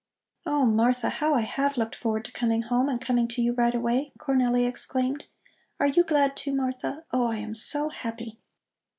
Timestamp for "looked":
1.77-1.93